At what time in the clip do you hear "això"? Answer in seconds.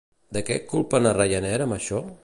1.81-2.05